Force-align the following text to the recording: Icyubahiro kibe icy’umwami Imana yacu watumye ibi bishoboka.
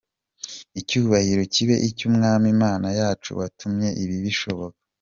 Icyubahiro 0.79 1.41
kibe 1.53 1.75
icy’umwami 1.87 2.45
Imana 2.55 2.87
yacu 2.99 3.29
watumye 3.39 3.89
ibi 4.03 4.17
bishoboka. 4.25 4.79